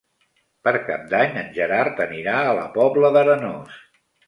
[0.67, 3.81] Per Cap d'Any en Gerard anirà a la Pobla d'Arenós.